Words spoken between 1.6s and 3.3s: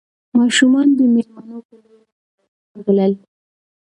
په لور ورغلل.